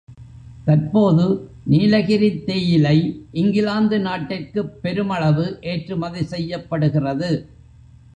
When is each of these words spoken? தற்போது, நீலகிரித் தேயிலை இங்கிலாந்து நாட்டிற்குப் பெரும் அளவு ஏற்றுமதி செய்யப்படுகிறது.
தற்போது, 0.65 1.25
நீலகிரித் 1.69 2.43
தேயிலை 2.45 2.95
இங்கிலாந்து 3.31 3.99
நாட்டிற்குப் 3.99 4.81
பெரும் 4.81 5.09
அளவு 5.09 5.57
ஏற்றுமதி 5.61 6.23
செய்யப்படுகிறது. 6.23 7.31